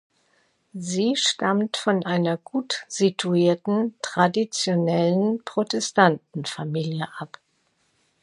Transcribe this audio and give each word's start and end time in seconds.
Sie 0.73 1.15
stammt 1.15 1.77
von 1.77 2.03
einer 2.07 2.35
gut 2.35 2.85
situierten, 2.89 3.93
traditionellen 4.01 5.45
Protestanten-Familie 5.45 7.07
ab. 7.19 7.37